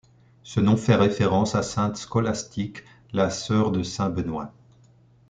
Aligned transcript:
Ce 0.41 0.59
nom 0.59 0.77
fait 0.77 0.95
référence 0.95 1.53
à 1.53 1.61
Sainte 1.61 1.95
Scholastique, 1.95 2.79
la 3.13 3.29
sœur 3.29 3.69
de 3.69 3.83
Saint-Benoît. 3.83 4.51